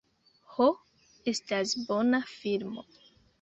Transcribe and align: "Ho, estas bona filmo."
"Ho, 0.53 0.69
estas 1.33 1.75
bona 1.91 2.23
filmo." 2.33 2.89